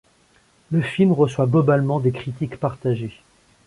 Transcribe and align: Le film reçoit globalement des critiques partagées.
Le 0.71 0.81
film 0.81 1.11
reçoit 1.13 1.45
globalement 1.45 1.99
des 1.99 2.09
critiques 2.11 2.57
partagées. 2.57 3.21